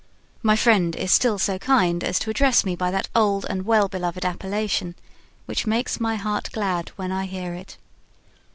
[0.41, 3.87] My friend is still so kind as to address me by that old and well
[3.87, 4.95] beloved appellation,
[5.45, 7.77] which makes my heart glad when I hear it."